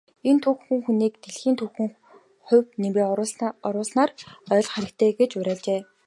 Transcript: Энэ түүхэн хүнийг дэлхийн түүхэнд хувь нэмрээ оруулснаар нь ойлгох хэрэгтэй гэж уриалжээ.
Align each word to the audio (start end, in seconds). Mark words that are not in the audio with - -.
Энэ 0.29 0.41
түүхэн 0.43 0.79
хүнийг 0.85 1.13
дэлхийн 1.23 1.55
түүхэнд 1.59 1.93
хувь 2.47 2.69
нэмрээ 2.81 3.07
оруулснаар 3.69 4.09
нь 4.15 4.25
ойлгох 4.53 4.73
хэрэгтэй 4.75 5.11
гэж 5.19 5.31
уриалжээ. 5.39 5.79